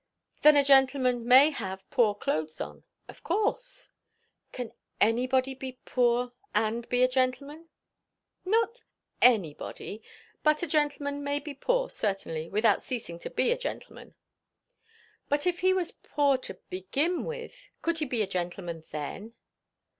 "Then 0.41 0.57
a 0.57 0.63
gentleman 0.63 1.27
may 1.27 1.51
have 1.51 1.87
poor 1.91 2.15
clothes 2.15 2.59
on?" 2.59 2.85
"Of 3.07 3.23
course." 3.23 3.89
"Can 4.51 4.71
anybody 4.99 5.53
be 5.53 5.73
poor 5.85 6.33
and 6.55 6.89
be 6.89 7.03
a 7.03 7.07
gentleman?" 7.07 7.69
"Not 8.43 8.81
anybody, 9.21 10.01
but 10.41 10.63
a 10.63 10.67
gentleman 10.67 11.23
may 11.23 11.37
be 11.37 11.53
poor, 11.53 11.87
certainly, 11.91 12.49
without 12.49 12.81
ceasing 12.81 13.19
to 13.19 13.29
be 13.29 13.51
a 13.51 13.57
gentleman." 13.59 14.15
"But 15.29 15.45
if 15.45 15.59
he 15.59 15.71
was 15.71 15.91
poor 15.91 16.35
to 16.35 16.55
begin 16.71 17.23
with 17.23 17.69
could 17.83 17.99
he 17.99 18.05
be 18.05 18.23
a 18.23 18.27
gentleman 18.27 18.83
then?" 18.89 19.35